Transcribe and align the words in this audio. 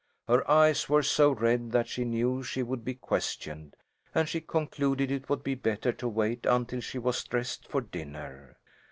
Her 0.27 0.49
eyes 0.49 0.89
were 0.89 1.03
so 1.03 1.31
red 1.31 1.73
that 1.73 1.87
she 1.87 2.05
knew 2.05 2.41
she 2.41 2.63
would 2.63 2.83
be 2.83 2.95
questioned, 2.95 3.75
and 4.15 4.27
she 4.27 4.41
concluded 4.41 5.11
it 5.11 5.29
would 5.29 5.43
be 5.43 5.53
better 5.53 5.91
to 5.93 6.07
wait 6.07 6.47
until 6.47 6.79
she 6.81 6.97
was 6.97 7.23
dressed 7.23 7.67
for 7.67 7.81
dinner. 7.81 8.57